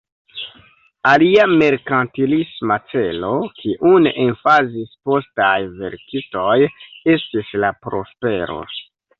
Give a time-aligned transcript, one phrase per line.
[1.09, 6.59] Alia merkantilisma celo, kiun emfazis postaj verkistoj,
[7.17, 8.63] estis la prospero.